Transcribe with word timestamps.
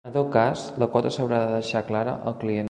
En 0.09 0.13
tot 0.13 0.29
cas, 0.35 0.61
la 0.83 0.87
quota 0.95 1.11
s'haurà 1.17 1.43
de 1.45 1.53
deixar 1.59 1.85
clara 1.93 2.17
al 2.31 2.39
client. 2.45 2.59